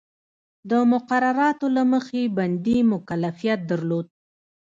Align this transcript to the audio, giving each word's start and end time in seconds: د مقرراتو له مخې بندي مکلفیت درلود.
د 0.69 0.71
مقرراتو 0.91 1.65
له 1.75 1.83
مخې 1.93 2.21
بندي 2.37 2.77
مکلفیت 2.91 3.59
درلود. 3.71 4.07